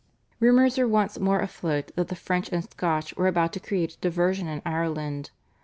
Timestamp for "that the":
1.95-2.15